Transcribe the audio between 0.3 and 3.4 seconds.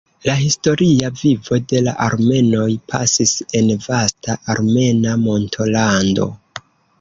historia vivo de la armenoj pasis